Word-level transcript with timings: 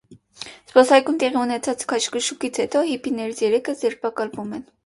Զբոսայգում 0.69 1.19
տեղի 1.25 1.37
ունեցած 1.41 1.85
քաշքշուկից 1.93 2.61
հետո 2.65 2.83
հիպիներից 2.91 3.47
երեքը 3.49 3.81
ձերբակալվում 3.85 4.61
են։ 4.61 4.69